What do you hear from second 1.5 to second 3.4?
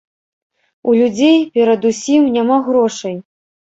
перадусім, няма грошай!